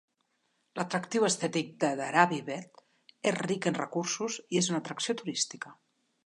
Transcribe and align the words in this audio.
L'atractiu 0.77 1.25
estètic 1.27 1.69
de 1.83 1.91
Dharavi 1.99 2.39
Bhet 2.47 2.81
és 3.33 3.37
ric 3.45 3.69
en 3.73 3.79
recursos 3.81 4.39
i 4.57 4.61
és 4.63 4.71
una 4.73 4.83
atracció 4.85 5.17
turística. 5.23 5.77